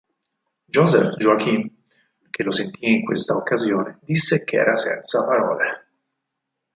[0.67, 1.69] Joseph Joachim,
[2.31, 5.89] che lo sentì in questa occasione, disse che era senza parole.